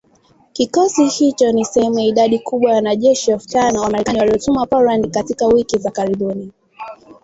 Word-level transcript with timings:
Kikosi 0.53 1.05
hicho 1.07 1.51
ni 1.51 1.65
sehemu 1.65 1.99
ya 1.99 2.05
idadi 2.05 2.39
kubwa 2.39 2.69
ya 2.69 2.75
wanajeshi 2.75 3.31
elfu 3.31 3.47
tano 3.47 3.81
wa 3.81 3.89
Marekani 3.89 4.19
waliotumwa 4.19 4.67
Poland 4.67 5.11
katika 5.13 5.47
wiki 5.47 5.77
za 5.79 5.91
karibuni 5.91 6.51